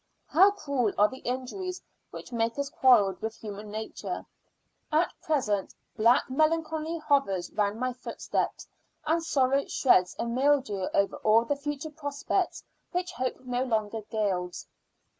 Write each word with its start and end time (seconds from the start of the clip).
How 0.25 0.49
cruel 0.49 0.91
are 0.97 1.09
the 1.09 1.19
injuries 1.19 1.79
which 2.09 2.31
make 2.31 2.57
us 2.57 2.71
quarrel 2.71 3.15
with 3.21 3.35
human 3.35 3.69
nature! 3.69 4.25
At 4.91 5.13
present 5.21 5.75
black 5.95 6.27
melancholy 6.27 6.97
hovers 6.97 7.51
round 7.53 7.79
my 7.79 7.93
footsteps; 7.93 8.65
and 9.05 9.23
sorrow 9.23 9.65
sheds 9.67 10.15
a 10.17 10.25
mildew 10.25 10.87
over 10.95 11.17
all 11.17 11.45
the 11.45 11.55
future 11.55 11.91
prospects, 11.91 12.63
which 12.91 13.11
hope 13.11 13.41
no 13.41 13.63
longer 13.63 14.01
gilds. 14.09 14.65